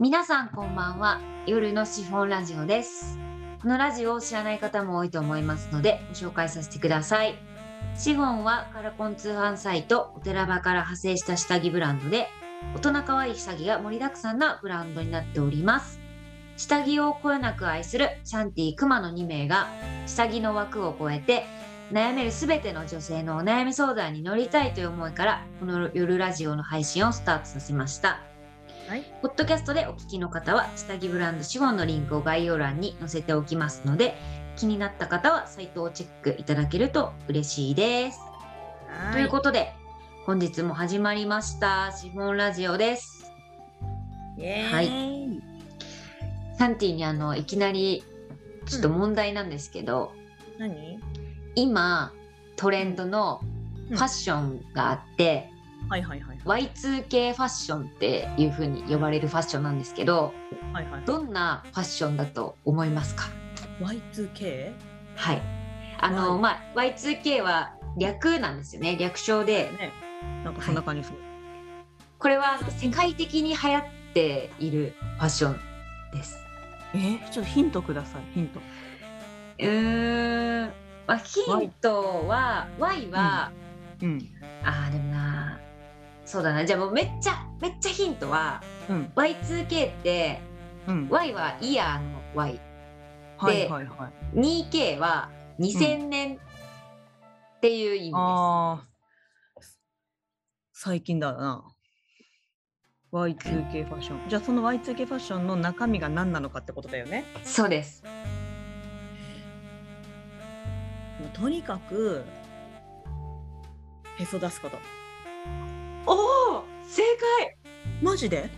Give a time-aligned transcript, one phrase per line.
[0.00, 1.20] 皆さんこんばんは。
[1.44, 3.18] 夜のシフォンラジオです。
[3.60, 7.34] このラジオを知らない方も多いと思いますのでご紹介させてください。
[7.96, 12.28] シフォンはカラコン通販サイトお寺場から派生した下着ブランドで
[12.76, 15.98] 大人可愛い下着が盛りだくさんなブランドになっております。
[16.56, 19.66] 下着をこよなく愛するシャンティクマの2名が
[20.06, 21.44] 下着の枠を超えて
[21.90, 28.27] 悩めるすべての女性のお悩み相談に乗りたいという思いからこの夜ラジオの配信をスタートさせました。
[28.88, 29.04] はい。
[29.20, 34.16] ポッドキャストでお聞きの方は下着ブランドシフォンのリンクを概要欄に載せておきますので
[34.56, 38.20] 気になった方はサイトをチェックいただけると嬉しいです。
[39.12, 39.74] ということで
[40.24, 43.30] 本日も始まりましたシフォンラジオです。
[44.38, 44.88] ははい
[46.56, 48.02] サンティにあのいきなり
[48.64, 50.12] ちょっと問題なんですけど、
[50.58, 50.98] 何？
[51.56, 52.14] 今
[52.56, 53.42] トレンドの
[53.90, 55.50] ファッションがあって、
[55.88, 60.34] はいはいはい Y2K ファッションっていう風に呼ばれるファッションなんですけど
[60.72, 61.04] はいはい。
[61.04, 63.24] どんなファッションだと思いますか
[63.80, 64.72] ？Y2K？
[65.16, 65.42] はい。
[66.00, 68.96] あの、はいまあ、Y2K は略なんですよね。
[68.96, 69.92] 略称で、ね。
[70.44, 71.18] なんかそんな感じする。
[72.18, 73.84] これは世界的に流行っ
[74.14, 75.60] ているファッション
[76.12, 76.38] です。
[76.94, 78.22] えー、ちょっとヒントください。
[78.34, 78.60] ヒント。
[79.60, 80.72] うーん、
[81.06, 83.52] まあ、ヒントは、Y は、
[84.02, 84.20] うん。
[84.64, 85.27] ああ、でもな、
[86.28, 86.66] そうだな。
[86.66, 89.12] じゃあもうめっちゃ、めっちゃヒントは、うん。
[89.16, 90.42] Y2K って、
[90.86, 91.08] うん。
[91.08, 92.60] Y はイヤーの Y、
[93.38, 94.38] はいはいはい。
[94.38, 96.38] 2K は2000年っ
[97.60, 98.14] ていう意味です。
[98.14, 98.88] ああ。
[100.74, 101.64] 最近だな。
[103.10, 104.28] Y2K ファッション。
[104.28, 107.24] じゃあその Y2K ファッションの中身が何なのかってことだよね。
[107.42, 108.04] そうです。
[108.04, 108.10] も
[111.24, 112.22] うとにかく
[114.18, 114.76] へそ出すこと。
[116.08, 117.02] おお正
[117.38, 117.56] 解。
[118.02, 118.50] マジで？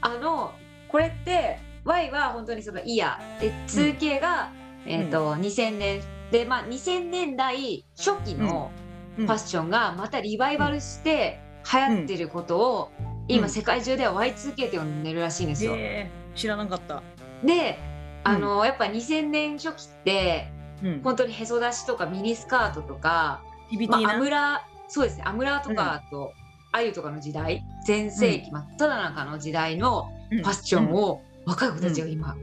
[0.00, 0.52] あの
[0.88, 3.40] これって Y は本当にそのイヤー。
[3.40, 4.50] で 2K が、
[4.86, 6.02] えーと2000年。
[6.30, 8.70] で、まあ、2000年代初期の
[9.18, 9.26] うん。
[9.26, 11.38] ファッションがまたリバイバルして
[11.70, 12.90] 流行ってることを、
[13.28, 13.50] 今うん。
[13.50, 15.74] 世界中では Y2K って呼んでるらしいんですよ。
[15.76, 17.02] へー知らなかった。
[17.44, 17.78] で
[18.24, 20.50] あの、やっぱ2000年初期って
[20.82, 21.00] うん。
[21.02, 23.42] 本当にへそ出しとかミニスカートとか、
[23.88, 24.16] まあ、ア。
[24.18, 26.32] ムラそうですねアムラーとかと、
[26.72, 32.36] あゆとかの時代全盛期真っ只中の時代のフファッションを若い子たちが今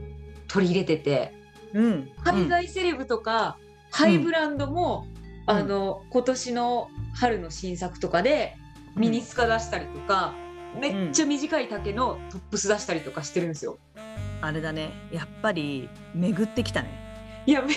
[0.48, 1.34] 取り入れてて、
[1.74, 2.10] うん。
[2.24, 3.56] 海外セレブとか、
[3.90, 8.56] ハイブランドも、うんあの今年の春の新作とかで
[8.94, 10.32] ミニスカ出したりとか、
[10.80, 13.78] めっちゃ短い丈のトップス出したりとかしてるんですよ。
[14.42, 14.92] あれだね。
[15.10, 16.88] やっぱり巡ってきたね。
[17.46, 17.76] いや巡っ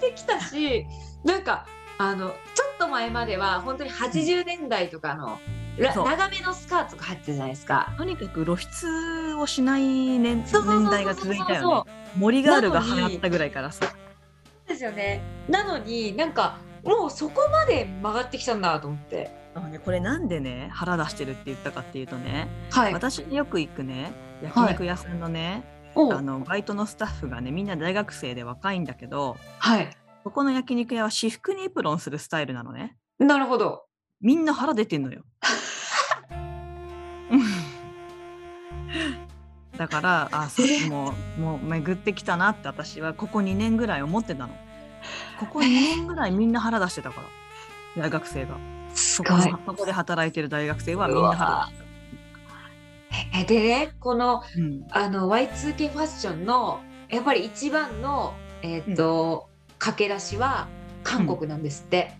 [0.00, 0.86] てきたし
[1.24, 1.66] なんか
[1.98, 2.34] あのちょ
[2.76, 5.38] っと前までは本当に80年代とかの、
[5.78, 7.94] 長めのスカートが入ってたじゃないですか。
[7.96, 11.92] とにかく露出をしない年年代が続いたよね。
[12.16, 13.86] 森ガールが流行ったぐらいからさ。
[13.86, 15.22] そうですよね。
[15.48, 19.30] なのになんかもうそこまで曲がってきたんだと思って。
[19.54, 22.92] あのね、これなんでね腹出してるって言ったかっていうとね、はい。
[22.92, 25.64] 私よく行くね焼肉屋さんのね、
[25.94, 29.90] おあのバイトのスタッフがねみんな大学生で若いんだけどはい。
[30.22, 33.84] ここの焼肉屋は私服にエプロンするスタイルなのねなるほど。
[34.20, 35.22] みんな腹出てんのよ。
[39.76, 44.54] だからあそうもうもう巡ってきたなって私はここ2年ぐらい思ってたの。
[45.38, 47.22] ここ2年ぐらいみんな腹出してたか
[47.96, 48.58] ら大学生が。
[48.92, 51.84] すそこのそこで働いてる大学生はみんな腹出して
[53.38, 54.46] えでねこのた。
[54.58, 59.48] うんあの Y2K ファッションのやっぱり一番のえっ、と、
[59.78, 60.68] 駆け出しは
[61.02, 62.19] 韓国なんですって。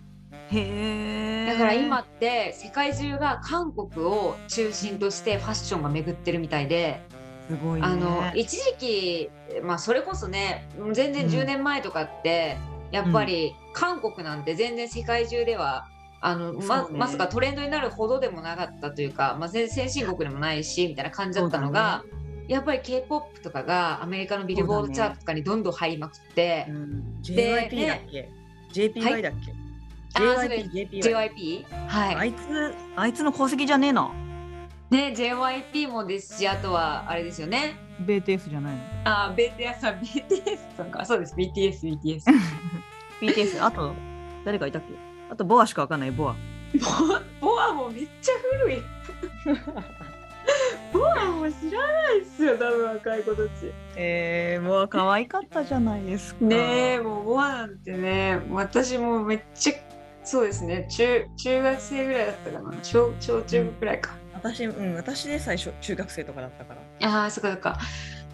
[0.51, 1.45] へえ。
[1.45, 7.01] だから今って世界中が韓国を中心としてファッションが巡ってるみたいで、
[7.49, 7.87] すごいね。
[7.87, 9.29] あの一時期
[9.63, 12.57] まあそれこそね全然うん10年前とかって、
[12.91, 15.87] やっぱり韓国なんて全然世界中では
[16.21, 22.03] あのまねまさかトレンドになるほどでもなかったというか、まあ、全然先進国でもないしみたいな感じだったのが、
[22.47, 28.29] やっぱり k p o p とかがアメリカのビルボードチャートとかにどんどん入りまくって、うん、で JYP だっけ、
[28.73, 29.60] ?JPY だっけ、あーそれ
[30.13, 31.01] ?JYP。
[31.01, 34.11] JYP はい、あいつ、あいつの功績じゃねえの？
[34.89, 37.75] ね JYP もですしあとはあれですよね
[38.05, 38.81] BTS じゃないの？
[39.05, 42.23] あ BTS さん BTS さんかそうです BTS BTS
[43.21, 43.93] BTS、 あと、
[44.43, 44.93] 誰かいたっけ？
[45.29, 46.35] あと、ボアしかわかんない、ボア。
[47.39, 48.31] ボアもめっちゃ
[48.63, 48.81] 古い
[50.93, 53.49] ボアも知らないっすよ多分若い子たち
[53.95, 56.45] えー、ボア可愛かったじゃないですか。
[56.45, 56.55] ね
[56.95, 59.73] えもうボアなんてね私もめっちゃ
[60.23, 60.87] そうですね。
[60.89, 62.83] 中中学生ぐらいだったかな。
[62.83, 67.09] 小小中学ぐらいか、私、うん、私で最初、中学生とかだったから。
[67.09, 67.79] ああそっかそっか。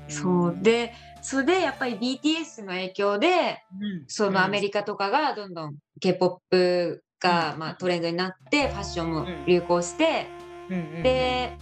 [0.08, 0.58] そう。
[0.62, 3.64] でそれでやっぱり BTS の影響で
[4.08, 7.60] そのアメリカとかがどんどん K-POP が、うん。
[7.60, 10.28] まあ、トレンドになってファッションも流行して、
[11.04, 11.58] で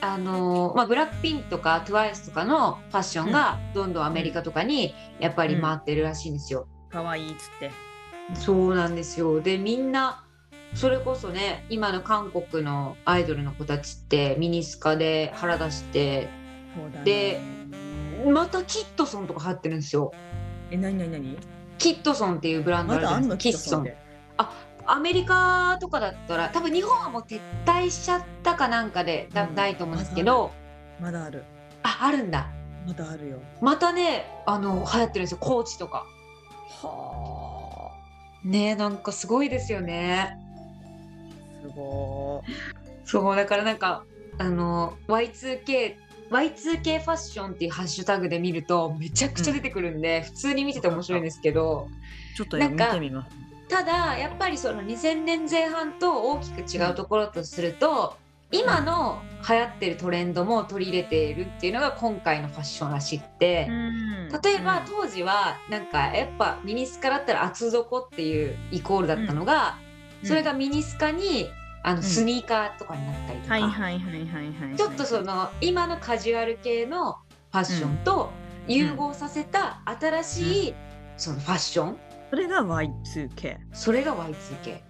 [0.00, 6.68] あのまあ、ブラックピンとか TWICE とかのファッションがどんどんアメリカとかにやっぱり回ってるらしいんですよ。
[6.90, 7.87] かわいいっつって。
[8.34, 9.40] そうなんですよ。
[9.40, 10.24] でみんな
[10.74, 16.28] それこそね今の韓国のアイドルの子たちってミニスカで腹出して
[16.76, 17.02] ね。
[17.04, 17.40] で
[18.30, 20.12] またキットソンとか流行ってるんですよ。
[20.70, 21.38] え、なになになに
[21.78, 23.36] キットソンっていうブランドあるじゃないですか。
[23.38, 23.86] キッソン。
[24.90, 29.54] アメリカとかだったら多分日本はもう撤退しちゃったかなんかでだうん。
[29.54, 30.50] ないと思うんですけど、
[30.98, 31.44] まだある。
[31.82, 32.50] ああるんだ。
[32.86, 33.38] まだあるよ。
[33.60, 35.38] またねあの流行ってるんですよ。
[35.40, 36.06] コーチとか。
[36.82, 37.37] は
[38.48, 41.62] ねなんかすごいですよねあ。
[41.62, 42.42] すご
[43.04, 44.04] そうだからなんか
[44.38, 45.96] あの Y2K
[46.30, 51.88] Y2K ファッションっていうハッシュタグで見るとめちゃくちゃ出てくるんで、普通に見てて面白いんですけど
[52.34, 52.36] い。
[52.36, 53.30] ちょっと見なんかてみます。
[53.68, 58.16] ただやっぱりその2000年前半と大きく違うところとすると、
[58.50, 63.68] 今の流行ってるトレンドも取り入れているっていうのが今回のファッションらしくて、
[64.42, 69.76] 例えば当時はなんかやっぱミニスカだったら厚底っていうイコールだったのが、
[70.24, 71.50] それがミニスカに
[71.82, 72.02] あのん。
[72.02, 73.54] スニーカーとかになったりとか。
[74.76, 77.18] ちょっとその今のカジュアル系の
[77.52, 78.30] ファッションと
[78.66, 80.74] 融合させた新しい
[81.16, 81.96] そのファッション、
[82.30, 83.58] それが Y2K。
[83.72, 84.80] それが Y2K。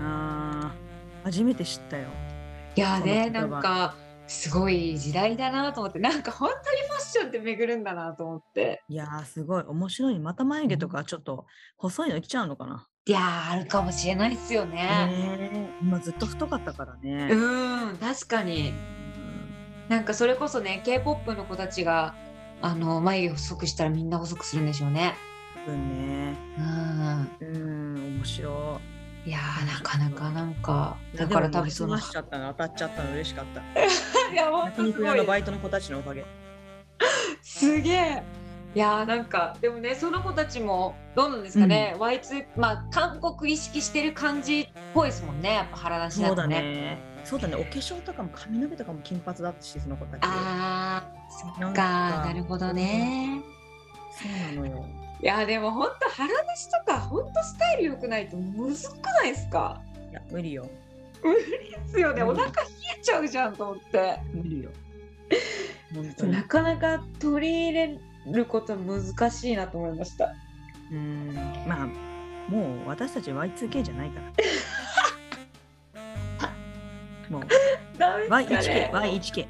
[0.00, 0.74] ああ、
[1.24, 2.08] 初めて知ったよ。
[2.78, 3.96] いやーねなんか
[4.28, 10.20] すごい時代だなと思ってなんか本当にファッションって巡るんだなと思っていやーすごい面白い。
[10.20, 11.46] また眉毛とかちょっと
[11.76, 12.86] 細いの来ちゃうのかな？
[13.06, 15.70] いやーあるかもしれないですよね。
[15.82, 17.30] 今ずっと太かったからね。
[17.32, 18.72] うん確かに
[19.88, 22.14] なんかそれこそね K-POP の子たちが
[22.62, 25.16] あの眉毛細くしたらみんな細くするんでしょうね。
[25.66, 26.36] 多分ね。
[27.40, 31.16] うんうん、面白いやーなかなかなんかい。
[31.16, 33.60] だから多分そのしちゃったの当たっちゃったの嬉しかった。
[34.32, 36.24] いや本焼当すごい肉屋のバイトの子たちのおかげ。
[37.42, 38.22] すげえ
[38.74, 46.60] いやーなんかでもねその子たちもどうなんですかね、Y2 まあ韓国意識してる感じっぽいですもんねやっぱ腹出しそうだだとね。
[46.60, 46.98] ね。
[47.24, 47.56] そうだね。
[47.56, 50.20] お化粧とかも髪の毛とかも金髪だったし、その子たち。
[50.22, 53.42] あーそっかなるほどね。
[54.12, 54.84] そうなのよ。
[55.20, 59.80] いやでも本当腹出しとか本当スタイル良くないとむずくないですか？
[60.10, 60.68] いや、無理よ。
[61.22, 62.52] 無理ですよねうんお腹冷
[62.96, 64.70] えちゃうじゃんと思って無理よ。
[66.26, 66.42] な。
[66.44, 67.98] かなか取り入れ
[68.32, 70.32] ること難しいなと思いました
[70.92, 71.34] うん。
[71.66, 71.86] まあ、
[72.50, 74.32] もう私たち Y2K じゃないから。
[77.28, 77.42] もう
[77.98, 79.46] ダメ Y1K、Y1K、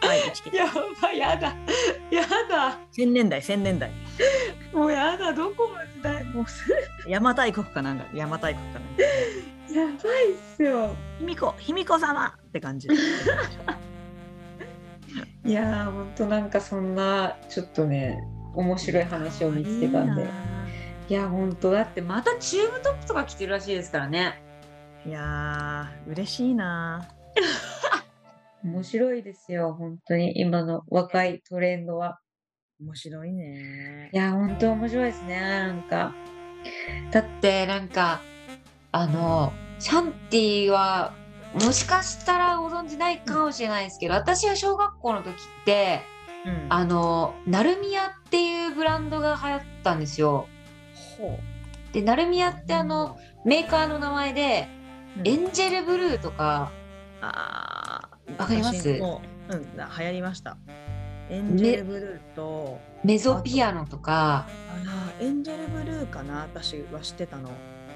[0.00, 0.56] 1K Y1K。
[0.56, 0.66] や
[1.00, 1.54] ばいやだ
[2.10, 3.90] やだ千年代、千年代。
[4.72, 6.44] もうやだどこの時代もう
[7.00, 9.02] 邪馬台国かなんか、邪馬台国かなんか。
[9.72, 12.88] やばいっすよ卑弥呼、卑弥呼様って感じ。
[15.44, 18.18] いやーほんとなんかそんなちょっとね
[18.54, 20.28] 面白い話を見つけたんで
[21.08, 24.42] いやほんとだってまたチューブトップとか着てるらしいですからね
[25.04, 27.08] ないやー、嬉しいな。
[28.66, 30.40] 面白いですよ本当に。
[30.40, 32.18] 今の若いトレンドは。
[32.80, 34.10] 面白いね。
[34.12, 34.16] い。
[34.16, 36.14] や本当面白いですねなんか。
[37.12, 38.20] だってなんか
[38.90, 41.14] あのシャンティは
[41.54, 46.00] もしかしたらご存知ないかもしれないですけど私は小学校の時って
[46.44, 46.66] うん。
[46.68, 50.48] あのナルミヤっていうブランドが流行ったんですよ。
[51.18, 51.38] ほ
[51.92, 54.68] でナルミヤってあのメーカーの名前で
[55.18, 55.20] う。
[55.24, 56.72] エンジェルブルーとか
[57.20, 57.75] あー
[58.38, 58.88] わかります？
[58.88, 60.56] 私もうん、流行りました。
[61.28, 64.46] エンジェルブルーと、メゾピアノとか。
[64.84, 66.42] あーエンジェルブルーかな？
[66.42, 67.50] 私は知ってたの。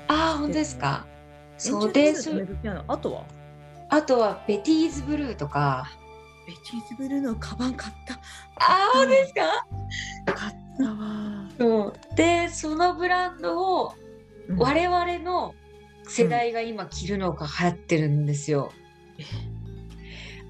[0.09, 1.07] ああ本当ですか？
[1.59, 2.85] そうでジェルブルーとメゾピアノ？
[2.89, 3.25] あとは？
[3.89, 5.89] あとはベティーズブルーとか。
[6.47, 8.15] ベティーズブルーのカバン買った。
[8.15, 8.19] あ
[8.59, 9.67] あ本当ですか？
[10.33, 11.49] 買ったわ。
[11.59, 12.17] そう。
[12.17, 13.95] でそのブランドを
[14.49, 14.59] うん。
[14.59, 15.55] 我々の
[16.09, 18.73] 世代が今着るのが流行ってるんですよ。
[19.19, 19.25] え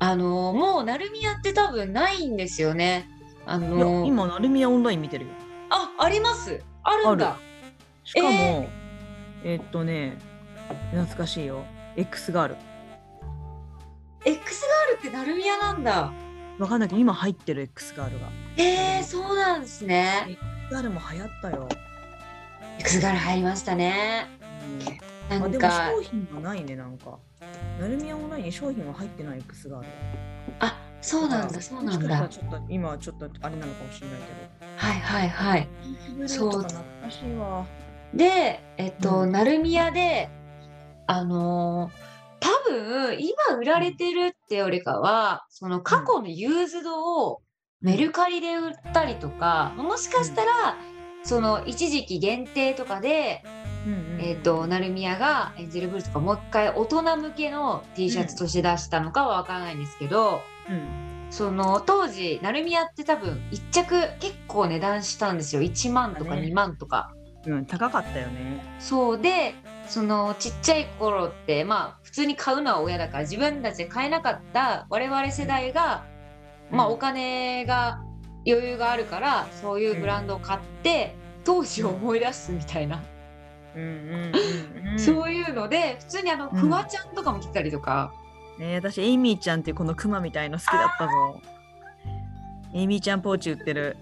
[0.00, 3.09] あのもう成宮って多分ないんですよね。
[3.47, 5.30] あの今、ナルミヤオンライン見てるよ。
[5.69, 7.37] あありますあるんだ。
[8.04, 8.69] しかも、
[9.45, 10.19] えーっとね、
[10.92, 11.64] 懐かしいよ。
[11.97, 12.57] X ガール。
[14.25, 16.12] X ガールって成宮なんだ。
[16.59, 18.26] わかんないけど、今入ってる X ガールが。
[18.57, 20.26] えー、そうなんですね。
[20.28, 20.40] X
[20.73, 21.69] ガールも流行ったよ。
[22.78, 24.28] X ガール入りましたね。
[25.30, 27.18] あでもなんか商品はないねなんか。
[27.80, 29.94] ナルミアオンラインに商品は入ってない靴があるわ。
[30.60, 34.18] あそうなんだそうなんだちょっと今はちょっとあれなのかもしれない
[34.76, 35.68] はいはいはい
[36.16, 36.28] けど。
[36.28, 36.66] そう。
[38.14, 40.28] でえっと、うん鳴宮で
[41.06, 42.10] あのー
[42.40, 47.42] 多分今売られてるってよりかはその過去のユーズドを
[47.82, 50.76] メルカリで売ったりとか、もしかしたら
[51.22, 53.42] その一時期限定とかで、
[54.18, 61.10] えっと鳴宮がエンジェルブルーとかもう一回大人向けの T シャツとして出したのかは分からないんですけど、うん。
[61.30, 65.62] その当時鳴宮って多分一着結構値段したんですよ。
[65.62, 66.42] 1万とかね。
[66.42, 67.12] 2万とか。
[67.46, 68.62] うん、高かったよね。
[68.78, 69.18] そう。
[69.18, 69.54] で
[69.88, 76.04] そのちっちゃい頃ってまあ普通に買うのは親だから自分たちで買えなかった我々世代が、
[76.70, 78.00] まあうんお金が
[78.46, 83.02] 余裕があるからそういうブランドを買って、当時を思い出すみたいな。
[84.97, 88.12] そういうので普通にあの、うんフワちゃんとかも着てたりとか
[88.59, 91.41] ね私エイミーちゃんっていうこのクマみたいの好きだったぞ。
[92.73, 93.97] エイミーちゃんポーチ売ってる。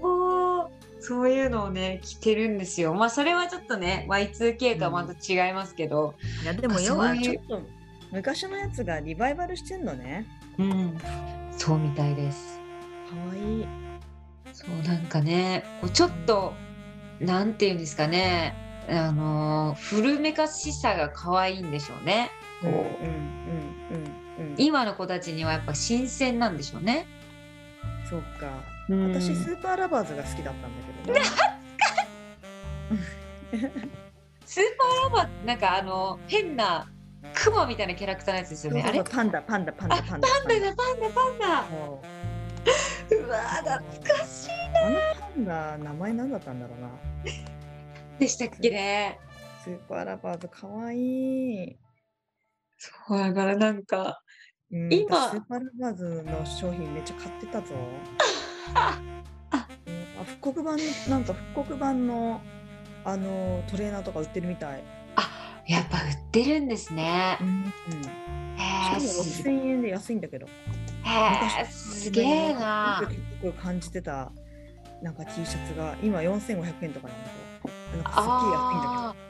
[0.00, 0.70] そう
[1.00, 7.62] そういうのをね着てるんですよまあそれはちょっとね Y2K とはまた違いますけど、いやでもあ要はちょっと
[8.12, 10.26] 昔のやつがリバイバルしてんのね。
[10.58, 10.98] うん
[11.56, 12.60] そうみたいです。
[13.10, 13.66] かわいい。
[14.52, 16.67] そうなんかねこうちょっとなん
[17.18, 18.54] ていうんですかね。
[18.88, 22.30] あのー古めかしさが可愛いんでしょうね。
[22.62, 24.06] こう、うんうんうん
[24.40, 24.54] うんうん。
[24.56, 27.06] 今の子たちにはやっぱ新鮮なんでしょうね、
[28.08, 28.48] そっか。
[28.88, 29.12] うん。
[29.12, 30.68] 私スーパーラバーズが好きだったんだ
[31.04, 31.24] けどね。
[34.46, 36.90] SUPER LOVER なんかあの変な
[37.34, 38.82] クマみたいなキャラクターのやつですよね。
[38.86, 39.04] あれ？
[39.04, 40.28] パンダパンダパンダあパンダ。
[40.28, 41.64] パンダだパンダパンダ。
[41.68, 42.02] そ
[43.10, 43.16] う。
[43.16, 44.47] うわー懐かしい
[45.38, 46.88] あのパンダ名前なんだったんだろうな。
[48.18, 49.18] でしたっけね
[49.62, 51.76] SUPER LOVERS かわいい。
[52.78, 54.20] そうだからなんか
[54.70, 57.74] うん今私 SUPER LOVERS の商品めっちゃ買ってたぞ。
[58.74, 59.00] あ
[59.86, 62.40] うんあ復刻版のなんか復刻版の
[63.04, 64.82] あのトレーナーとか売ってるみたい。
[65.66, 67.64] やっぱ売ってるんですねうん
[68.56, 70.46] へーしかもす6000円で安いんだけど。
[70.46, 74.32] へーすげえな結構感じてた
[75.02, 77.30] なんか T シャツが今4500円とかなんだ
[77.62, 77.96] けど。
[77.96, 79.28] なんかすっげえ安いんだけど。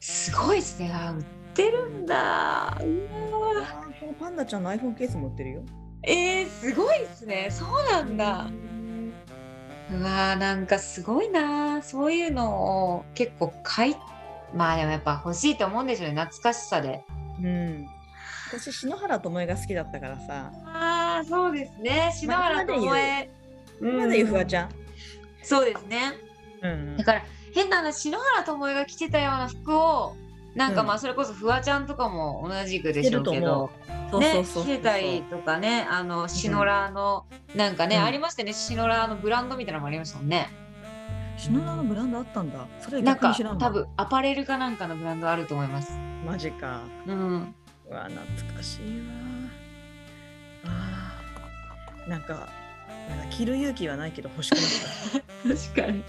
[0.00, 0.92] すごいですね。
[0.94, 2.76] あ売ってるんだ。
[2.78, 5.62] このパンダちゃんの iPhone ケースも売ってるよ。
[6.02, 7.48] えー、すごいですね。
[7.50, 8.50] そうなんだ。
[9.92, 11.82] うわーなんかすごいな。
[11.82, 13.96] そういうのを結構買い
[14.54, 16.14] まあでもやっぱ欲しいと思うんですよね。
[16.14, 17.04] 懐かしさで。
[17.42, 17.86] うん。
[18.48, 20.50] 私篠原ともえが好きだったからさ。
[20.64, 22.12] ああそうですね。
[22.14, 23.30] 篠原ともえ
[23.80, 24.79] 今でいうフワちゃん。
[25.42, 26.12] そうですね。
[26.62, 30.16] うんだから変な話篠原ともえが着てたような服を
[30.54, 30.86] なんかうん。
[30.86, 33.70] まあそれこそフワちゃんとかも同じくでしょうけど、
[34.10, 38.02] そうね着てたりとかねあのシノラーの、なんかね、うん。
[38.04, 38.52] ありましたね。
[38.52, 40.48] シノラーのブランドみたいなのもありましたもんね。
[41.38, 42.66] 篠原のブランドあったんだ。
[42.80, 45.98] それなんか多分アパレルかなんかのブランドあると思います。
[46.26, 46.82] マジか。
[47.06, 47.54] うん。
[47.88, 49.14] うわ懐かしいわ。
[50.66, 51.14] あ
[52.06, 52.48] なんか
[53.30, 55.48] 着る勇気はないけど欲しくなった。
[55.48, 56.04] 確かに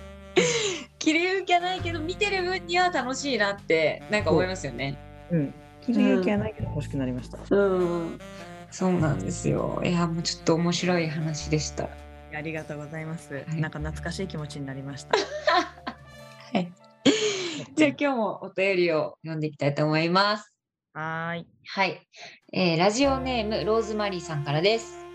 [1.00, 4.98] 着る勇気はないけど見てる分には楽しいなってなんか思いますよね
[5.32, 5.54] うん。
[5.82, 7.40] 着る勇気はないけど欲しくなりました。
[7.50, 8.20] うん
[8.70, 11.90] そうなんですよいやもうちょっと面白い話でした
[12.34, 13.44] ありがとうございます。
[13.52, 15.18] いなんか懐かしい気持ちになりました。
[16.54, 16.72] はい
[17.76, 20.54] じゃあ今日もお便りを読んでいきたいと思います
[20.94, 21.48] はーい。
[21.68, 22.08] はい、
[22.54, 25.11] えーラジオネームローズマリーさんからです。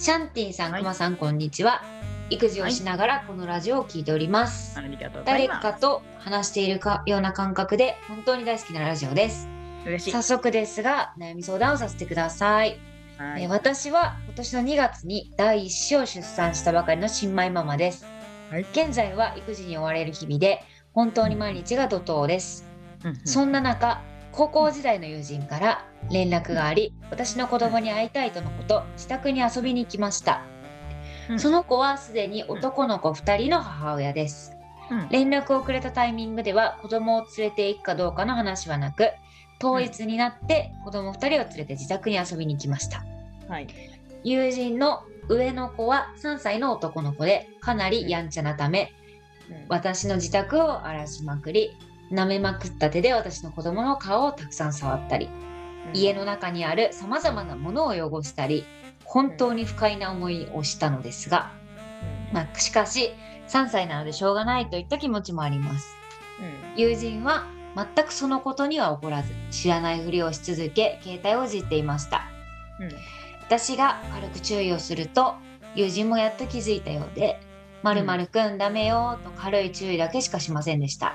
[0.00, 1.82] シャンティンさん、はいさん、こんにちは。
[2.30, 4.80] 育児をしながらこのラジオを聞いております。
[5.26, 9.46] 誰かと話しているかような感覚で本当に大好きなラジオです。
[9.84, 10.10] 嬉しい。
[10.10, 12.80] 早速ですが、悩み相談をさせてください。
[13.18, 18.06] はいえー私は今年の2月に第一子を出産したばかりの新米ママです。
[18.50, 20.64] はい現在は育児に追われる日々で、
[20.94, 22.64] 本当に毎日が怒涛です。
[23.04, 24.00] うんうんそんな中、
[24.32, 30.42] 高校時代の友人から連絡があり、私の子供に会いたいとのこと、自宅に遊びに行きました。
[31.28, 34.52] うんその子はすでに男の子2人の母親です。
[34.90, 39.10] うん連絡をくれたタイミングでは子供を連れて行くかどうかの話はなく、
[39.60, 43.04] 当日になって子供2人を連れて自宅に遊びに行きました。
[43.48, 43.68] はい。
[44.24, 48.92] 友人の上の子は3歳の男の子でかなりやんちゃなため、
[49.68, 51.76] 私の自宅を荒らしまくり
[52.10, 55.28] 舐めまくった手で私の子供の顔をたくさん触ったり
[55.94, 58.64] 家の中にあるさまざまなものを汚したり
[59.04, 61.52] 本当に不快な思いをしたのですが、
[62.32, 63.10] まあ、しかし
[63.48, 65.96] 3歳なのでしょうがないといった気持ちもあります。
[66.76, 67.44] 友人は
[67.76, 72.22] 全くそのことには怒らず知らないふりをし続け携帯をいじっていました。
[73.46, 75.34] 私が軽く注意をすると
[75.74, 77.40] 友人もやっと気づいたようで
[77.82, 81.14] 「まるまるくんダメよ」と軽い注意だけしかしませんでした。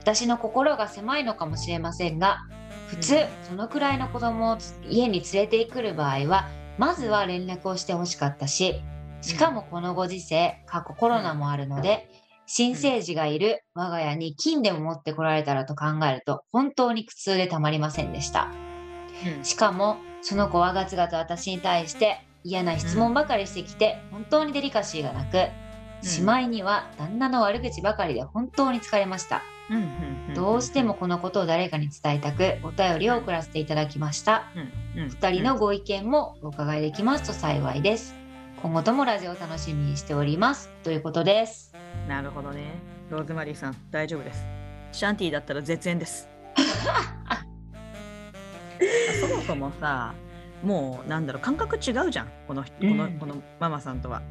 [0.00, 2.40] 私の心が狭いのかもしれませんが
[2.88, 8.82] 普通、うんそのくらいの子供を家に連れてくる場合はまずは連絡をしてほしかったし
[9.22, 12.08] しかもこのご時世過去コロナもあるので
[12.46, 18.50] 新生児がいる我が家に金でも持ってこられたらと考えると本当に苦痛でたまりませんでした。
[19.42, 25.48] しかもその子はガツガツ私に対して嫌な質問ばかりしてきて本当にデリカシーがなく
[26.06, 29.42] しまいには旦那の悪口ばかりで本当に疲れました
[30.34, 34.44] どうしてもこのことを誰かに伝えたくお便りを送らせていただきました。
[34.94, 38.14] 2人のご意見もお伺いできますと幸いです。
[38.62, 40.70] 今後ともラジオを楽しみにしております。
[40.82, 41.72] ということです。
[42.08, 42.80] なるほどね。
[43.10, 44.44] ローズマリーさん大丈夫です。
[44.92, 46.28] シャンティだったら絶縁です。
[49.20, 50.14] そもそもさ
[50.62, 52.28] もうなんだろう感覚違うじゃん。
[52.46, 53.18] この人この,、うん。
[53.18, 54.22] このママさんとは。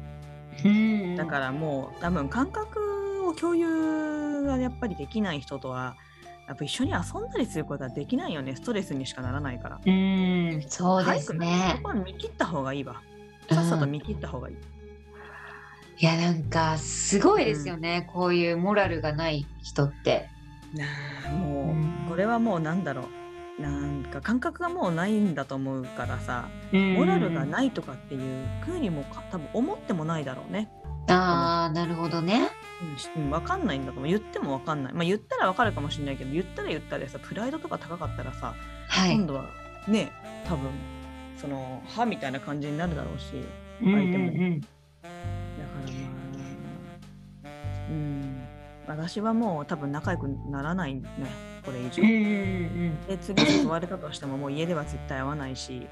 [0.64, 1.16] うん。
[1.16, 2.80] だからもう多分感覚
[3.28, 5.96] を共有がやっぱりできない人とは
[6.46, 8.56] やっぱ一緒に遊んだりすることはできないよね。
[8.56, 9.80] ストレスにしかならないから。
[9.84, 10.64] うん。
[10.66, 11.74] そうですね。
[11.76, 13.02] そこは見切った方がいいわ。
[13.50, 14.56] さっさと見切った方がいい、
[15.98, 20.28] いやなんかすごいですよね、こういうモラルがない人って。
[21.30, 22.06] もう、うん。
[22.08, 23.04] これはもうなんだろ
[23.58, 23.62] う。
[23.62, 26.48] なんか感覚がもうないんだと思うからさ。
[26.72, 30.70] モモラルがないとかっていうふうにもか多分思ってもないだろうね。
[31.08, 32.50] ああなるほどね。
[33.16, 34.92] うん分かんないんだと思う言っても分かんない。
[34.92, 38.54] まあ言ったら分かるかもしれないけど言ったら言ったでさプライドとか高かったらさ、
[38.88, 39.14] はい。
[39.14, 39.46] 今度は
[39.88, 40.12] ね
[40.46, 40.70] 多分
[41.36, 43.32] その歯みたいな感じになるだろうし
[43.82, 44.72] うん相手もうんだか
[45.86, 46.08] らま
[47.44, 47.48] あ
[47.90, 48.44] うん
[48.86, 51.02] 私はもう多分仲良くならないね
[51.64, 52.02] これ以上。
[52.02, 52.20] うんうんう
[52.90, 55.86] んで次誘われたとしてももう家では絶対会わないし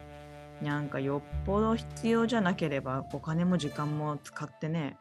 [0.62, 4.97] なんかよっぽど必要じゃなければお金も時間も使ってね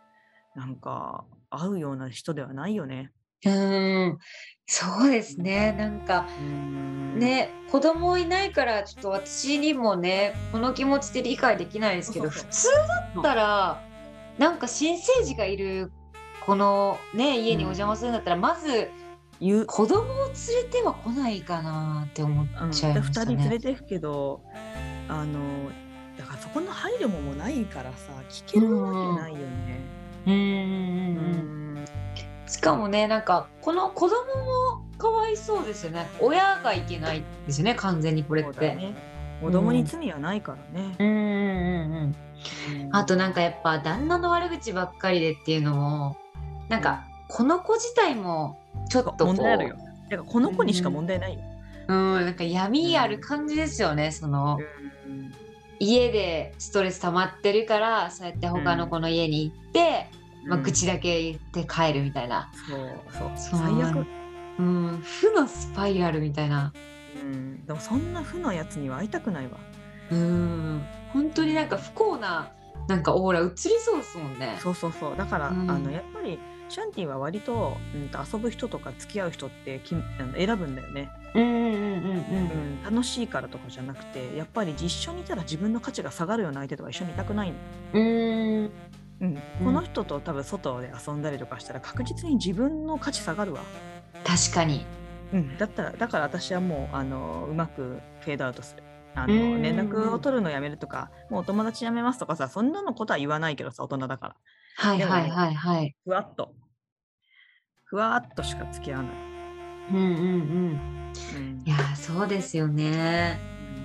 [0.56, 1.24] なんか
[1.58, 3.12] 会うような人ではないよね。
[3.46, 3.54] うん。
[3.54, 4.18] うん
[4.68, 5.74] そうですね。
[5.78, 12.68] なんかうんね子供いないからちょっと私にもねこの気持ちで理解できないですけど普通
[13.14, 13.82] だったら
[14.40, 15.92] なんか新生児がいる
[16.46, 18.90] このね家にお邪魔するんだったら、まず
[19.40, 23.34] 子供を連れては来ないかなって思っうん、ちゃいで2ましたね。
[23.36, 24.42] 人連れていくけど
[25.08, 25.70] あの
[26.18, 29.80] だからそこの配慮ももうないからさ聞けるわけないよね。
[30.00, 31.86] うんうんううんうん
[32.48, 38.76] しかもねなんかこの子供もかわいそうですよね親がいけないですよね完全にこれって。
[38.76, 39.16] ね。
[39.42, 40.96] 子供に罪はないからね。
[40.98, 42.16] うんうんうんうん
[42.92, 46.18] あとなんかやっぱ旦那の悪口ばっかりでっていうのも
[46.70, 48.60] なんかこの子自体も
[48.90, 49.76] ちょっと問題あるよ。
[50.10, 51.40] だからこの子にしか問題ないよ。
[51.88, 54.58] うんなんか闇ある感じですよねその
[55.06, 55.34] うん
[55.80, 60.08] 家でストレス溜まってるからそうやって他の子の家に行って、
[60.46, 62.80] まあ、口だけ言って帰るみたいな、そう
[63.12, 63.32] そう。
[63.36, 63.60] そう。
[63.60, 64.06] 最悪、
[64.60, 66.74] うん、負のスパイラルみたいな。
[67.16, 69.58] うん、でもそんな負のやつには会いたくないわ。
[70.12, 70.86] うん。
[71.14, 72.52] 本当になんか不幸な
[72.88, 74.58] なんかオーラ映りそうですもんね。
[74.62, 75.18] そうそうそう。
[75.18, 75.70] だから、うん。
[75.70, 87.54] あのやっぱりシャンティは割と,、うん、と遊ぶ人とか付き合う人ってきあの選ぶんだよね、うんうんうんうんうん、楽しいからとかじゃなくてやっぱり一緒にいたら自分の価値が下がるような相手とか一緒にいたくない
[87.94, 88.72] うん。
[89.22, 93.62] うん、この人と多分外で遊んだりとかしたら確実に自分の価値下がるわ、
[94.26, 94.86] 確かに。
[95.34, 98.84] うん、だったらだから私はもうあのうまくフェードアウトする
[99.16, 99.62] あのうん。
[99.62, 104.36] 連絡を取るのやめるとかもうお友達やめますとかさそんなのことは言わないけどさ大人だから。
[104.78, 105.96] はいはいはいはい。
[106.04, 106.54] ふわっと。
[107.86, 109.14] ふわっとしか付き合わない、
[109.92, 111.14] うんうんうん。
[111.36, 111.64] うん。
[111.66, 113.40] いやーそうですよね。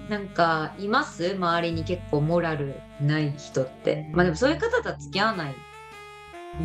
[0.09, 1.35] なんかいます？
[1.37, 4.11] 周りに結構モラルない人って。
[4.13, 5.55] まあでもそういう方とは付き合わない。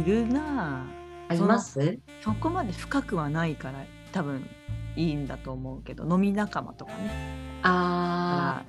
[0.02, 0.86] いるなあ。
[1.28, 2.00] あります？
[2.22, 4.50] そこまで深くはないから多分
[4.96, 7.12] いいんだと思うけど飲み仲間とかね
[7.64, 8.64] あ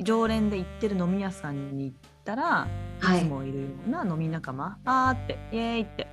[0.00, 2.68] 常連で行ってる飲み屋さんに行ったら、
[3.00, 6.06] はいいつもいるような飲み仲間、あーってイエーイって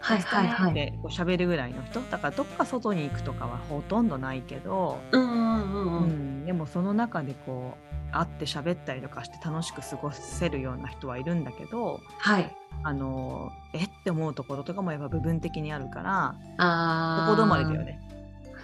[0.00, 0.04] あ。
[0.14, 0.74] はいはいはい。
[0.74, 6.42] でこう喋るぐらいの人だからどっか外に行くとかはほとんどないけど、うんうんうんううん。
[6.42, 7.76] ん、でもその中でこ
[8.10, 12.54] う会って喋ったりとかして楽しく過ごせるような人はいるんだけどはい。
[12.84, 17.26] あのえって思うところとかもやっぱ部分的にあるからああ。
[17.30, 17.82] ここ止まりだよ。
[17.84, 18.00] ね。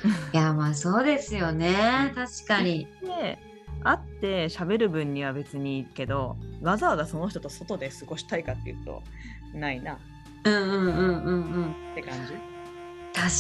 [0.33, 2.13] いやまあそうですよね。
[2.15, 2.87] 確かに。
[3.03, 3.39] で
[3.83, 9.03] 会って喋る分には別にいいけどわざわざその人と外で過ごしたいかっていうと
[9.53, 9.97] ないなっ
[10.45, 11.75] うんうんうんうんうん。
[11.95, 12.35] て感じ？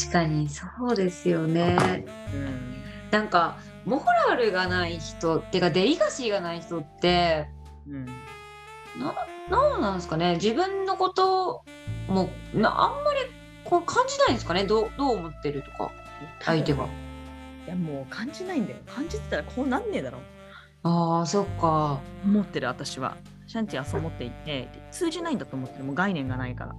[0.07, 2.05] 確かにそうですよね。
[2.35, 2.75] うん
[3.11, 7.47] なんかモラルがない人ってかデリカシーがない人って
[7.87, 8.07] うん
[8.99, 9.15] な
[9.51, 11.65] なんなんですかね自分のこと
[12.09, 13.21] もなあんまり
[13.65, 15.91] こう感じないんですかねどうどう思ってるとか
[16.41, 16.87] 相手が。
[17.67, 18.79] いやもう感じないんだよ。
[18.87, 20.19] 感じてたらこうなんねえだろ。
[20.83, 22.01] あーそっか。
[22.25, 23.17] 思ってる私は。
[23.47, 25.85] シャンティはそう思っていて通じないんだと思ってる。
[25.85, 26.75] もう概念がないから。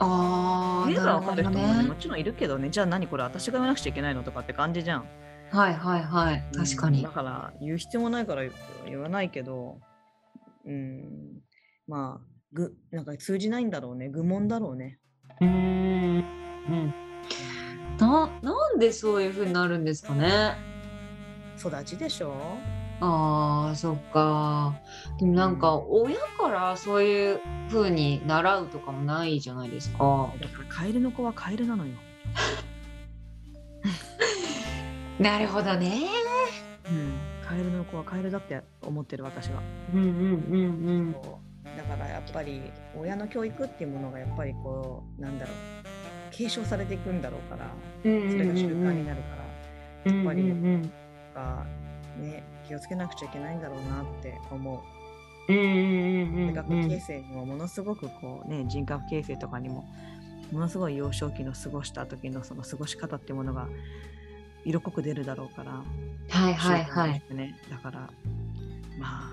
[0.00, 2.70] あー言えば分かる人もねもちろんいるけどね。
[2.70, 5.06] じゃあ何これ私が言わなくちゃいけないのとかって感じじゃん。
[5.50, 6.44] はいはいはい。
[6.54, 6.98] 確かに。
[6.98, 7.10] うんだ。
[7.10, 8.42] から言う必要もないから
[8.86, 9.80] 言わないけど
[10.66, 11.40] うん
[11.88, 14.08] まあぐなんか通じないんだろうね。
[14.08, 14.98] 愚問だろうね。
[15.40, 16.24] うーん
[16.68, 16.94] うん
[17.98, 20.54] ななんでそういう風になるんですかね？
[21.58, 22.32] 育ちでしょ？
[23.00, 24.74] あーそっか。
[25.18, 30.32] でもなんか親からそういう風に習うとかもないじゃないですか。
[30.40, 31.92] だからカエルの子はカエルなのよ、
[35.18, 36.06] なるほどね。
[36.88, 37.14] うん、
[37.46, 39.62] カエルの子はカエルだって思ってる私は。
[39.94, 40.08] うんうんう
[41.10, 41.16] ん。
[41.22, 41.76] そう。
[41.76, 42.62] だからやっぱり
[42.96, 45.54] 親の教育っていうものがやっぱりこうなんだろう
[46.38, 47.68] 継承されていくんだろうから
[48.04, 48.30] うん。
[48.30, 49.36] それが習慣になるか
[50.04, 50.92] ら、やっぱりうんうん
[51.34, 51.66] が
[52.16, 59.84] ね気をつけなくちゃいけないんだろうなって思うで学校形成にもものすごくこうね人格形成とかにも
[60.52, 63.66] ものすごい幼少期の過ごした時のその過ごし方っていうものが
[64.64, 65.72] 色濃く出るだろうから。
[66.30, 67.22] はいはいはい。
[67.30, 68.10] ね、だから
[68.98, 69.32] ま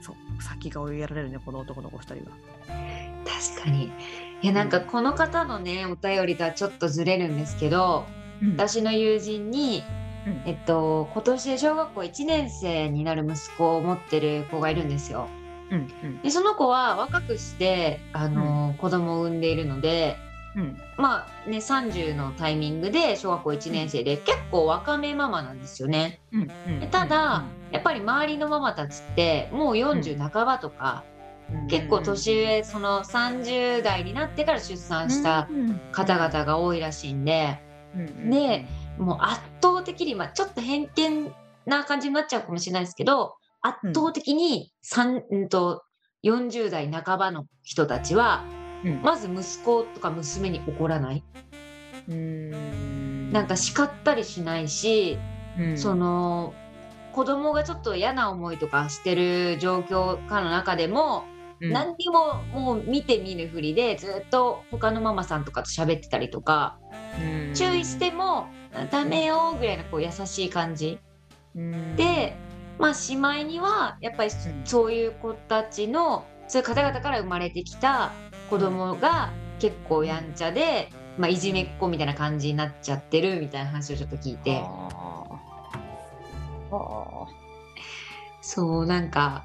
[0.00, 3.11] そう先が追いやられるねこの男の子2人は。
[3.54, 3.94] 確かに。
[4.40, 8.08] いやなんかこの方のねお便りとはちょっとずれるんですけど、
[8.56, 9.84] 私の友人に、
[10.26, 10.42] うん。
[10.44, 15.28] えっと今年小学校1年生になる息子を持ってる子がいるんですよ。
[15.70, 16.22] うんうん。
[16.22, 20.16] でその子は若くしてあの、子供を産んでいるので
[20.54, 20.76] うん。
[20.98, 26.20] まあね30のタイミングで小学校1年生で、結構若めママなんですよね。
[26.32, 26.90] うんうん。
[26.90, 31.04] ただ、やっぱり周りのママたちってもう40半ばとか、
[31.68, 35.48] 結構年上その30代になってから出産した
[35.92, 37.58] 方々が多いらしいんで、
[38.28, 38.66] で
[38.98, 41.32] もう圧倒的に、まあ、ちょっと偏見
[41.66, 45.82] な感じになっちゃうかもしれないですけど圧倒的に3、うんと
[46.24, 48.44] 40代半ばの人たちは
[48.84, 49.02] うん。
[49.02, 51.24] まず息子とか娘に怒らない、
[52.08, 53.32] うん。
[53.32, 55.18] なんか叱ったりしないし、
[55.58, 55.78] うん。
[55.78, 56.54] その
[57.12, 61.24] 子供がちょっと嫌な思いとかしてる状況下の中でも、
[61.62, 61.72] うん。
[61.72, 66.78] 何にももう見て見ぬふりでずっと他のママさんとかと喋ってたりとか、
[67.18, 67.54] うん。
[67.54, 68.48] 注意しても
[68.90, 70.98] 「ダメよ」ぐらいのこう優しい感じ。
[71.54, 71.96] うん。
[71.96, 72.36] で、
[72.78, 74.30] まあしまいにはやっぱり
[74.64, 78.12] そういう子たちのそういう方々から生まれてきた
[78.50, 84.60] 子供が結構やんちゃで、まあ、いじめっ子みたいな感じになっちゃってるみたいな話をちょっと聞いて。
[88.40, 89.44] そうなんか、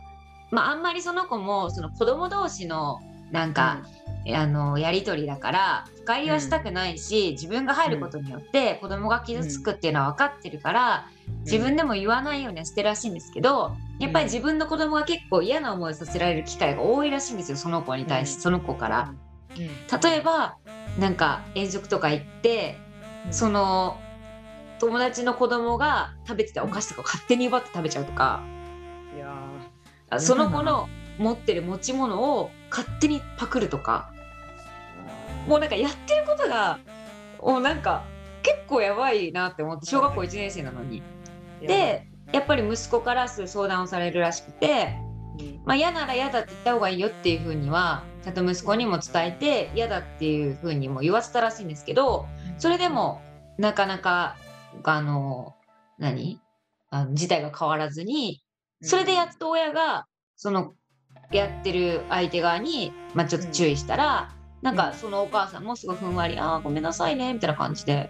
[0.52, 3.84] まあ、あんまりその子もその子供同士のなんーか、
[4.34, 11.10] あのやり取りだから深入りはしたくないし、自分が入ることによって子供が傷つくっていうのは分かってるから、
[11.44, 18.42] 自分でも言わないようにはしてるらしいんですけどやっぱり自分の子供が結構嫌な思いをさせられる機会が多いらしいんですよその子に対して、うん。
[18.44, 19.14] その子から。
[19.52, 19.58] うん。
[19.58, 20.58] 例えば
[21.00, 22.78] なんか遠足とか行って
[23.28, 23.34] うん。
[23.34, 24.00] その
[24.80, 28.42] 友達の子供が食べてたお菓子とかを勝手に奪って食べちゃうとか。
[30.20, 34.12] その子の持ってる持ち物を勝手にパクるとか。
[35.46, 36.80] ーもうなんかやってることが
[37.42, 38.04] もうなんか
[38.44, 41.02] 結構やばいなって思って小学校1年生なのに。
[41.62, 44.98] でやっぱり息子から相談をされるらしくて、
[45.40, 45.62] うん。
[45.66, 52.26] まあ、嫌なら嫌だって言った方がいいよっていうふうにはちゃんと息子にも伝えて嫌だっていうふうにも言わせたらしいんですけど
[52.58, 53.22] それでも
[53.58, 54.36] なかなか
[54.84, 55.56] あの
[55.98, 56.40] 何？
[56.90, 58.42] あの事態が変わらずに
[58.82, 60.74] それでやっと親がその
[61.32, 68.10] やってる相手側に、まあ、ちょっと注意したら、なんかそのお母さんもすごいふんわり「ああごめんなさいね」みたいな感じで。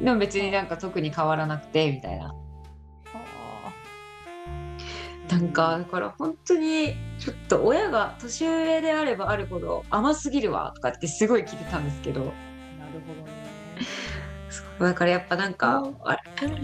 [0.00, 2.34] でも別になんか特に変わらなくてみたいな。
[5.30, 12.20] なんかだから本当にちょっと親が年上であればあるほど甘すぎるわとかってすごい聞いてたんですけど。
[12.20, 12.32] なる
[13.06, 13.32] ほどね。
[14.78, 15.84] だからやっぱなんか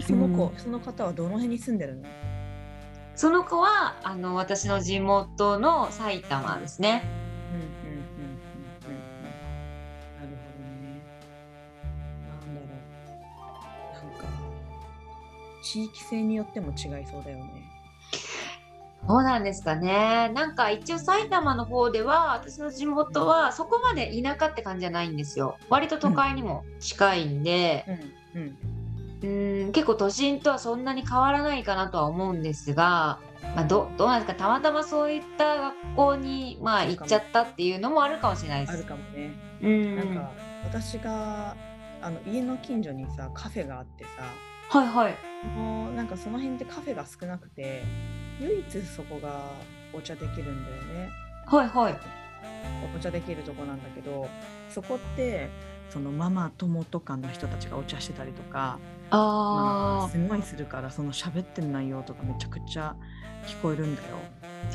[0.05, 2.03] その子、その方はどの辺に住んでるの？
[3.19, 7.03] その子はあの私の地元の埼玉ですね。
[15.61, 17.69] 地域性によっても違いそうだよね。
[19.05, 20.31] そうなんですかね。
[20.33, 25.57] なんか一応埼玉の方では私の地元はそこまで田舎って感じじゃないんですよ。
[25.69, 27.83] 割と都会にも近いんで、
[28.33, 28.78] うんうんうん、
[29.21, 33.19] 結構都心とはそんなに変わらないかなとは思うんですが、
[33.55, 38.73] まあ、どどうなんですかたまたまそういった学校に、まあ、行っちゃったっていうのもあるかもしれないです。
[38.73, 39.33] あるかもね。
[39.61, 40.31] うん、なんか
[40.63, 41.55] 私が
[42.01, 45.15] あの家の近所にさカフェがあってさはいはい。
[45.57, 47.83] もうなんかその辺ってカフェが少なくて
[48.39, 49.41] 唯一そこが
[49.93, 51.09] お茶できるんだよね
[51.45, 51.97] はいはい。
[52.95, 54.27] お茶できるとこなんだけど
[54.69, 55.49] そこって
[55.89, 58.79] そのママ友とかの人たちがお茶してたりとか
[59.11, 62.95] まああすごいするからその喋ってる内容とかめちゃくちゃ
[63.45, 64.07] 聞こえるんだよ。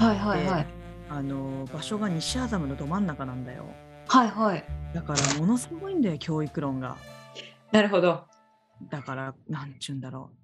[0.00, 0.66] あ、はいはいはい。
[1.10, 3.66] あの場所が西麻布のど真ん中なんだよ。
[4.08, 4.64] はいはい。
[4.94, 6.96] だからものすごいんだよ教育論が。
[7.72, 8.24] なるほど。
[8.90, 10.36] だからなんちゅうんだろう。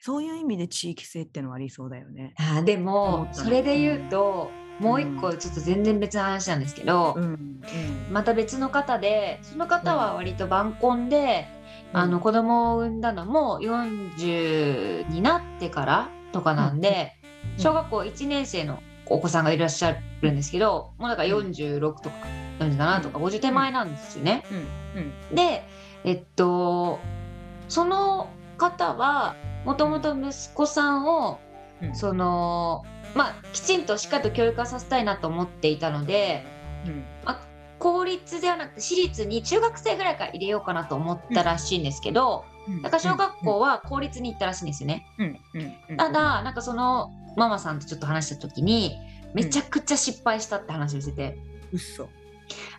[0.00, 2.34] そういう意味で地域性ってのはありそうだよね。
[2.38, 7.24] あーで思もそれで言うと、もう一個ちょっと全然別の話なんですけど、うん。
[7.24, 7.60] うん。
[8.12, 11.55] また別の方でその方は割と晩婚で、うん
[11.96, 17.14] あの子供を産んだのも40になってからとかなんで、
[17.56, 17.62] うん。
[17.62, 22.16] 小学校1年生のお子さんがいらっしゃるんですけどもうだから46とか
[22.58, 24.44] 47とか50手前なんですよね。
[25.32, 25.64] で
[26.04, 26.98] えっと
[27.70, 28.28] その
[28.58, 31.40] 方はもともと息子さんを
[31.80, 31.94] うん。
[31.94, 36.44] そのまあきちんとしっかりと教育化させたいなと思っていたので
[36.84, 37.04] うん
[37.78, 42.82] 公立ではなくて私立に中学生ぐらいから入れようかなと思ったらしいんですけど、うん。
[42.82, 45.06] だから小学校は公立に行ったらしいんですよね。
[45.96, 48.96] ただなんかそのママさんとちょっと話した時に
[49.34, 51.38] めちゃくちゃ失敗したって話をしてて、
[51.72, 52.08] うっそ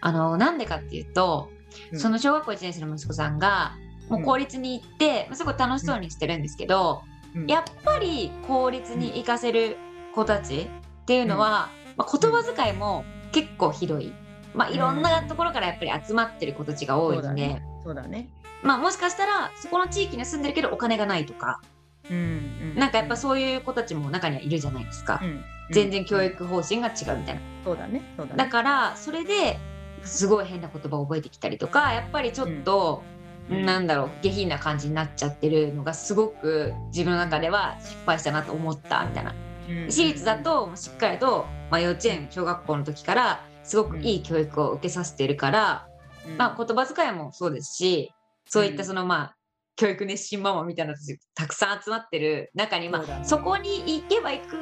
[0.02, 1.50] あのなんでかっていうと、
[1.92, 2.00] うん。
[2.00, 3.76] その小学校1年生の息子さんが
[4.10, 7.04] もう公立に行って、まあすごい楽しそうにしてるんですけど、
[7.36, 7.48] うん。
[7.48, 9.78] やっぱり公立に行かせる
[10.16, 10.70] 子たち
[11.02, 14.14] っていうのは、まあ、言葉遣いも結構ひどい。
[14.58, 17.64] まあ、いろんなところからやっぱり集まってる子たちが多いんで、そうだね。
[17.84, 18.28] そうだね。
[18.64, 21.62] まあ、もしかしたらそこの地域に住んでるけどお金がないとか、
[22.10, 25.44] うんなんかやっぱそういう子たちも中にはいるじゃないですか、うん。
[25.72, 27.42] 全然教育方針が違うみたいな。
[27.64, 28.02] そうだね。
[28.18, 28.38] そうだね。
[28.38, 29.60] だからそれで
[30.04, 33.04] すごい変な言葉を覚えてきたりとかやっぱりちょっと、
[33.50, 33.66] うん。
[33.66, 39.36] なんだろう下品な感じになっちゃってるのがすごく自分の中では失敗したなと思ったみたいな。
[39.70, 39.92] うん。
[39.92, 45.88] 私立だとしっかりと、まあ、幼稚園小学校の時からすごくいい教育を受けさせてるから、
[46.26, 46.38] うん。
[46.38, 48.12] まあ、言葉遣いもそうですし
[48.48, 49.36] そういったそのまあ
[49.76, 54.58] 教育熱心ママみたいな人たちたくさん集まってる中に、まあ、そこに行けば行く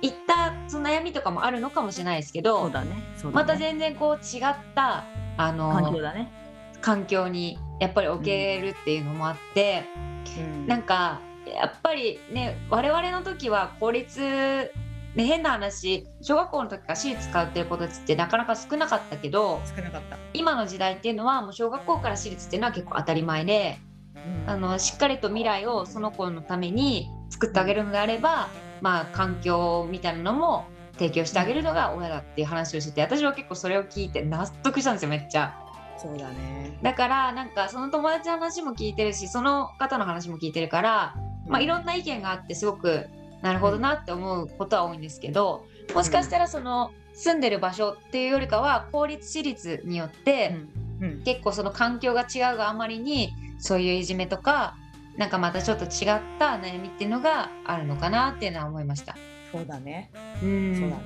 [0.00, 2.84] 行ったその悩みとかもあるのかもしれないですけど、ね。
[2.84, 3.02] ね。
[3.32, 4.42] また全然こう違っ
[4.74, 5.04] た
[5.36, 6.30] あの環境だね。
[6.80, 9.84] 環境にやっぱり置けるっていうのもあって、
[10.38, 10.66] うん。
[10.66, 14.72] なんかやっぱりね我々の時は公立
[15.14, 20.18] ね変な話小学校の時から私立通ってる子たちってなかなか少なかったけど少なかった。
[20.32, 23.78] 今の時代っていうのはもう小学校から私立っていうのは結構当たり前で
[24.14, 24.50] うん。
[24.50, 28.48] あのしっかりと未来をその子のために作ってあげるのであれば、
[28.80, 30.66] まあ環境みたいなのも
[30.98, 35.54] 提供してあげるのが親だっていう話をしてて私は結構それを聞いて納得したんですよめっちゃ。
[35.96, 36.78] そうだね。
[36.82, 41.14] だからなんかその友達の話も聞いてるしその方の話も聞いてるから、
[41.46, 43.06] まあ、いろんな意見があってすごく
[43.44, 50.56] なるほどなって思うことは多いんですけどもしかしたらその住んでる場所っていうよりかは公立私立によって
[51.26, 54.78] 結構その環境が違うがあまりにそういういじめとか
[55.18, 55.90] なんかまたちょっと違っ
[56.38, 59.14] た悩みっていうのがあるのかなっていうのは思いました。
[59.52, 60.10] そうだね。
[60.42, 60.80] うん。
[60.80, 61.02] そうだね。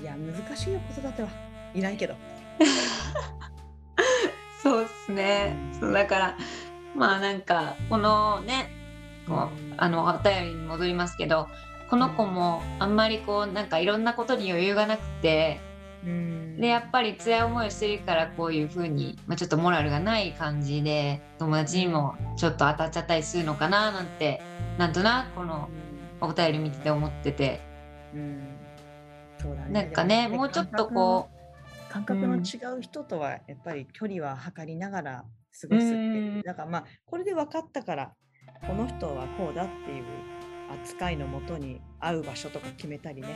[0.00, 1.28] いや難しいよ子育ては
[1.74, 2.14] いないけど。
[4.62, 5.54] そうですね。
[5.78, 6.38] そうだから
[6.96, 8.77] まあなんかこのね
[9.28, 9.74] こううん。
[9.76, 11.48] あのお便りに戻りますけど
[11.90, 15.60] この子もあんまりこうなんかいろんなことに余裕がなくて
[16.04, 16.56] うん。
[16.60, 24.40] でやっぱり辛い思いをしてるからこういう風にまあ、ちょっとモラルがない感じで友達にもちょっと当たっちゃったりするのかななんて
[24.78, 25.68] なんとなくこの
[26.20, 27.60] お便り見てて思ってて。
[28.14, 28.56] うん。
[29.40, 29.70] そうだね。
[29.70, 31.28] なんかねでももうちょっとこ
[31.88, 35.24] 感覚の違う人とはやっぱり距離は測りながら
[35.60, 36.36] 過ごすっていう。
[36.36, 36.42] うん。
[36.42, 38.12] だからまあこれで分かったから
[38.66, 40.04] この人はこうだっていう
[40.72, 43.28] 扱いのもとに会う場所とか決めたりね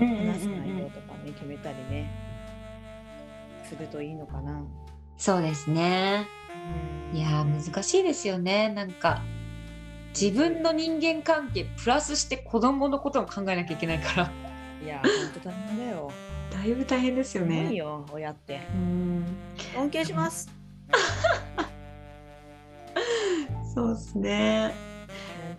[0.00, 2.10] う話す内容とかね決めたりね
[3.68, 4.62] するといいのかな。
[5.16, 6.26] そうですね。
[7.12, 9.22] いやー難しいですよねなんか
[10.18, 14.32] 自分の人間関係プラスして子供のことも考えなきゃいけないから
[14.82, 15.10] いや本
[15.42, 16.10] 当大変だよ。
[16.50, 17.74] だいぶ大変ですよすごいね。
[17.74, 18.60] よ親って。
[18.74, 19.26] うん
[19.74, 20.50] 尊敬します。
[23.74, 24.74] そうですね。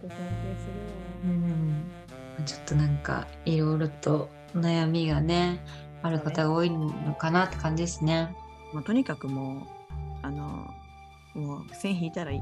[0.02, 1.06] 本当尊敬するよ。
[1.26, 5.60] うんちょっとなんかいろいろと悩みがね
[6.06, 8.36] ある方が多いのかなって感じですね。
[8.74, 9.62] まあ、とにかくもう、
[10.22, 10.68] あの、
[11.34, 12.42] もう線引いたらいい。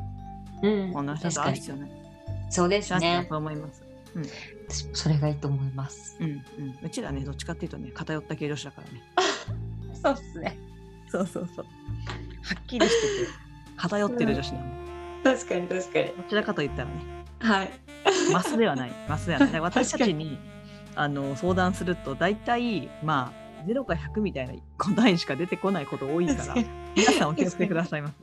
[0.64, 1.92] うん、こんな人と会う必要ない。
[2.50, 3.26] そうですね。
[3.30, 3.84] と思います。
[4.68, 6.18] 私もそれがいいと思います。
[6.20, 6.42] うんうん。
[6.84, 9.04] うちらね、どっちかっていうとね、偏った系女子だからね。
[10.04, 10.58] そうですね。
[11.10, 11.66] そうそうそう。
[11.66, 13.32] はっきりしてて、
[13.78, 14.83] 偏ってる女子なの。
[15.24, 16.08] 確かに確かに。
[16.08, 16.96] どちらかと言ったらね、
[17.40, 17.72] はい。
[18.32, 18.92] マスではない。
[19.08, 19.60] マスではない。
[19.62, 20.38] 私たちに
[20.96, 23.32] あの相談すると、大体、ま
[23.62, 26.56] あ、0か100みたいな答えしか出てこないこと多いから、
[26.96, 28.16] 皆さんお気をつけくださいませ。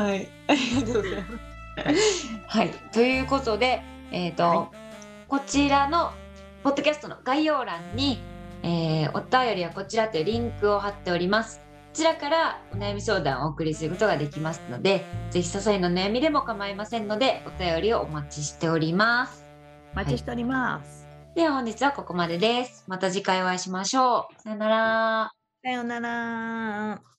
[0.00, 0.28] はい。
[0.46, 1.26] ありがとうございま
[1.94, 2.28] す。
[2.46, 2.70] はい。
[2.92, 4.68] ということで、えっ、と、は
[5.28, 6.12] こちらの
[6.62, 8.20] ポッドキャストの概要欄に、
[8.62, 11.67] えーお便りはこちらというリンクを貼っております。
[11.98, 19.44] こちらからお悩み相談をお送りすることができますので、ぜひ些細な悩みでも構いませんので、お便りをお待ちしております。
[19.94, 21.08] お待ちしております。
[21.34, 22.84] では本日はここまでです。
[22.86, 24.40] また次回お会いしましょう。
[24.40, 25.32] さよなら。
[25.64, 27.17] さようなら。